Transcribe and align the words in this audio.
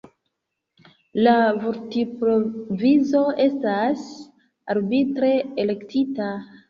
La 1.25 1.33
vortprovizo 1.65 3.21
estas 3.47 4.07
arbitre 4.75 5.31
elektita. 5.67 6.33